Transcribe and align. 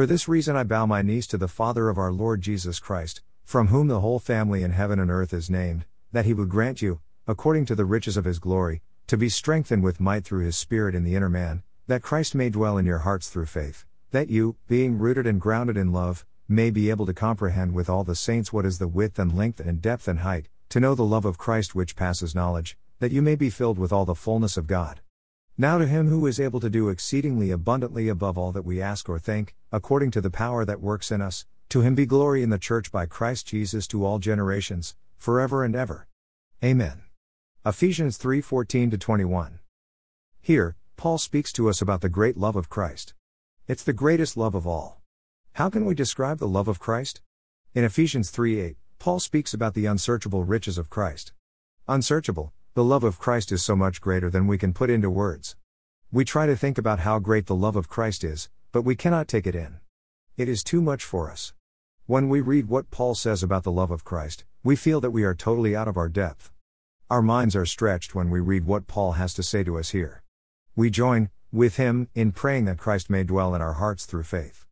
For 0.00 0.06
this 0.06 0.28
reason 0.28 0.56
I 0.56 0.62
bow 0.62 0.86
my 0.86 1.02
knees 1.02 1.26
to 1.26 1.36
the 1.36 1.46
Father 1.46 1.90
of 1.90 1.98
our 1.98 2.10
Lord 2.10 2.40
Jesus 2.40 2.78
Christ, 2.78 3.20
from 3.44 3.66
whom 3.66 3.88
the 3.88 4.00
whole 4.00 4.18
family 4.18 4.62
in 4.62 4.70
heaven 4.70 4.98
and 4.98 5.10
earth 5.10 5.34
is 5.34 5.50
named, 5.50 5.84
that 6.10 6.24
he 6.24 6.32
would 6.32 6.48
grant 6.48 6.80
you, 6.80 7.00
according 7.26 7.66
to 7.66 7.74
the 7.74 7.84
riches 7.84 8.16
of 8.16 8.24
his 8.24 8.38
glory, 8.38 8.80
to 9.08 9.18
be 9.18 9.28
strengthened 9.28 9.82
with 9.82 10.00
might 10.00 10.24
through 10.24 10.46
his 10.46 10.56
Spirit 10.56 10.94
in 10.94 11.04
the 11.04 11.14
inner 11.14 11.28
man, 11.28 11.62
that 11.86 12.00
Christ 12.00 12.34
may 12.34 12.48
dwell 12.48 12.78
in 12.78 12.86
your 12.86 13.00
hearts 13.00 13.28
through 13.28 13.44
faith, 13.44 13.84
that 14.10 14.30
you, 14.30 14.56
being 14.68 14.98
rooted 14.98 15.26
and 15.26 15.38
grounded 15.38 15.76
in 15.76 15.92
love, 15.92 16.24
may 16.48 16.70
be 16.70 16.88
able 16.88 17.04
to 17.04 17.12
comprehend 17.12 17.74
with 17.74 17.90
all 17.90 18.02
the 18.02 18.16
saints 18.16 18.54
what 18.54 18.64
is 18.64 18.78
the 18.78 18.88
width 18.88 19.18
and 19.18 19.36
length 19.36 19.60
and 19.60 19.82
depth 19.82 20.08
and 20.08 20.20
height, 20.20 20.48
to 20.70 20.80
know 20.80 20.94
the 20.94 21.02
love 21.02 21.26
of 21.26 21.36
Christ 21.36 21.74
which 21.74 21.94
passes 21.94 22.34
knowledge, 22.34 22.78
that 23.00 23.12
you 23.12 23.20
may 23.20 23.34
be 23.34 23.50
filled 23.50 23.78
with 23.78 23.92
all 23.92 24.06
the 24.06 24.14
fullness 24.14 24.56
of 24.56 24.66
God. 24.66 25.02
Now 25.60 25.76
to 25.76 25.86
him 25.86 26.08
who 26.08 26.26
is 26.26 26.40
able 26.40 26.58
to 26.60 26.70
do 26.70 26.88
exceedingly 26.88 27.50
abundantly 27.50 28.08
above 28.08 28.38
all 28.38 28.50
that 28.52 28.64
we 28.64 28.80
ask 28.80 29.10
or 29.10 29.18
think, 29.18 29.54
according 29.70 30.10
to 30.12 30.22
the 30.22 30.30
power 30.30 30.64
that 30.64 30.80
works 30.80 31.10
in 31.10 31.20
us, 31.20 31.44
to 31.68 31.82
him 31.82 31.94
be 31.94 32.06
glory 32.06 32.42
in 32.42 32.48
the 32.48 32.58
church 32.58 32.90
by 32.90 33.04
Christ 33.04 33.46
Jesus 33.46 33.86
to 33.88 34.02
all 34.02 34.18
generations, 34.18 34.96
forever 35.18 35.62
and 35.62 35.76
ever. 35.76 36.08
Amen. 36.64 37.02
Ephesians 37.66 38.16
3:14 38.16 38.98
21. 38.98 39.58
Here, 40.40 40.76
Paul 40.96 41.18
speaks 41.18 41.52
to 41.52 41.68
us 41.68 41.82
about 41.82 42.00
the 42.00 42.08
great 42.08 42.38
love 42.38 42.56
of 42.56 42.70
Christ. 42.70 43.12
It's 43.68 43.84
the 43.84 43.92
greatest 43.92 44.38
love 44.38 44.54
of 44.54 44.66
all. 44.66 45.02
How 45.56 45.68
can 45.68 45.84
we 45.84 45.94
describe 45.94 46.38
the 46.38 46.48
love 46.48 46.68
of 46.68 46.80
Christ? 46.80 47.20
In 47.74 47.84
Ephesians 47.84 48.30
3:8, 48.30 48.76
Paul 48.98 49.20
speaks 49.20 49.52
about 49.52 49.74
the 49.74 49.84
unsearchable 49.84 50.42
riches 50.42 50.78
of 50.78 50.88
Christ. 50.88 51.34
Unsearchable, 51.86 52.54
the 52.74 52.84
love 52.84 53.02
of 53.02 53.18
Christ 53.18 53.50
is 53.50 53.64
so 53.64 53.74
much 53.74 54.00
greater 54.00 54.30
than 54.30 54.46
we 54.46 54.56
can 54.56 54.72
put 54.72 54.90
into 54.90 55.10
words. 55.10 55.56
We 56.12 56.24
try 56.24 56.46
to 56.46 56.56
think 56.56 56.76
about 56.76 56.98
how 56.98 57.20
great 57.20 57.46
the 57.46 57.54
love 57.54 57.76
of 57.76 57.88
Christ 57.88 58.24
is, 58.24 58.48
but 58.72 58.82
we 58.82 58.96
cannot 58.96 59.28
take 59.28 59.46
it 59.46 59.54
in. 59.54 59.78
It 60.36 60.48
is 60.48 60.64
too 60.64 60.82
much 60.82 61.04
for 61.04 61.30
us. 61.30 61.52
When 62.06 62.28
we 62.28 62.40
read 62.40 62.68
what 62.68 62.90
Paul 62.90 63.14
says 63.14 63.44
about 63.44 63.62
the 63.62 63.70
love 63.70 63.92
of 63.92 64.02
Christ, 64.02 64.44
we 64.64 64.74
feel 64.74 65.00
that 65.02 65.12
we 65.12 65.22
are 65.22 65.36
totally 65.36 65.76
out 65.76 65.86
of 65.86 65.96
our 65.96 66.08
depth. 66.08 66.50
Our 67.08 67.22
minds 67.22 67.54
are 67.54 67.64
stretched 67.64 68.12
when 68.12 68.28
we 68.28 68.40
read 68.40 68.66
what 68.66 68.88
Paul 68.88 69.12
has 69.12 69.32
to 69.34 69.44
say 69.44 69.62
to 69.62 69.78
us 69.78 69.90
here. 69.90 70.24
We 70.74 70.90
join, 70.90 71.30
with 71.52 71.76
him, 71.76 72.08
in 72.16 72.32
praying 72.32 72.64
that 72.64 72.78
Christ 72.78 73.08
may 73.08 73.22
dwell 73.22 73.54
in 73.54 73.62
our 73.62 73.74
hearts 73.74 74.04
through 74.04 74.24
faith. 74.24 74.66